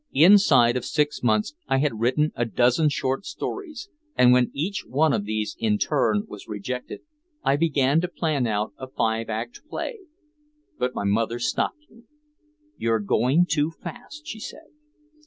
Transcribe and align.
Inside 0.13 0.77
of 0.77 0.83
six 0.83 1.21
months 1.21 1.53
I 1.67 1.77
had 1.77 1.99
written 1.99 2.31
a 2.35 2.43
dozen 2.43 2.89
short 2.89 3.23
stories, 3.23 3.87
and 4.15 4.33
when 4.33 4.49
each 4.51 4.83
of 4.91 5.25
these 5.25 5.55
in 5.59 5.77
turn 5.77 6.25
was 6.27 6.47
rejected 6.47 7.01
I 7.43 7.55
began 7.55 8.01
to 8.01 8.07
plan 8.07 8.47
out 8.47 8.73
a 8.79 8.87
five 8.87 9.29
act 9.29 9.61
play. 9.69 9.99
But 10.79 10.93
here 10.93 10.95
my 10.95 11.03
mother 11.03 11.37
stopped 11.37 11.85
me. 11.87 12.05
"You're 12.77 12.97
trying 12.99 13.45
to 13.45 13.45
go 13.45 13.45
too 13.47 13.71
fast," 13.83 14.25
she 14.25 14.39
said. 14.39 14.69